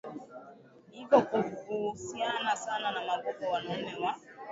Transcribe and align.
hivyo 0.91 1.19
huhusiana 1.19 2.55
sana 2.55 2.91
na 2.91 3.01
magugu 3.05 3.51
Wanaume 3.53 3.95
wa 3.95 4.15